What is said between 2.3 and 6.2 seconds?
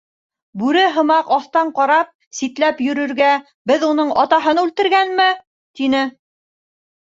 ситләп йөрөргә, беҙ уның атаһын үлтергәнме?— тине.